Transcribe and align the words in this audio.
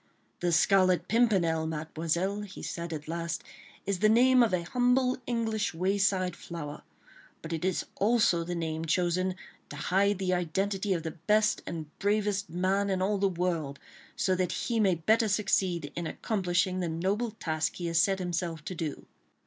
"The 0.39 0.51
Scarlet 0.51 1.07
Pimpernel, 1.07 1.67
Mademoiselle," 1.67 2.41
he 2.41 2.63
said 2.63 2.91
at 2.91 3.07
last, 3.07 3.43
"is 3.85 3.99
the 3.99 4.09
name 4.09 4.41
of 4.41 4.51
a 4.51 4.63
humble 4.63 5.19
English 5.27 5.75
wayside 5.75 6.35
flower; 6.35 6.81
but 7.43 7.53
it 7.53 7.63
is 7.63 7.85
also 7.97 8.43
the 8.43 8.55
name 8.55 8.85
chosen 8.85 9.35
to 9.69 9.75
hide 9.75 10.17
the 10.17 10.33
identity 10.33 10.93
of 10.95 11.03
the 11.03 11.11
best 11.11 11.61
and 11.67 11.85
bravest 11.99 12.49
man 12.49 12.89
in 12.89 12.99
all 12.99 13.19
the 13.19 13.29
world, 13.29 13.77
so 14.15 14.33
that 14.33 14.51
he 14.53 14.79
may 14.79 14.95
better 14.95 15.27
succeed 15.27 15.91
in 15.95 16.07
accomplishing 16.07 16.79
the 16.79 16.89
noble 16.89 17.29
task 17.29 17.75
he 17.75 17.85
has 17.85 18.01
set 18.01 18.17
himself 18.17 18.65
to 18.65 18.73
do." 18.73 19.05